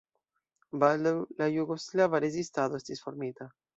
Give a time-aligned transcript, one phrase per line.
[0.83, 3.49] Baldaŭ la jugoslava rezistado estis formita.